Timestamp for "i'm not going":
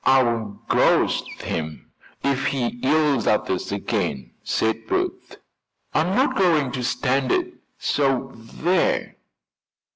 5.93-6.71